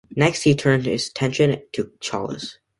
[0.15, 2.57] Next he turned his attention to Cholas.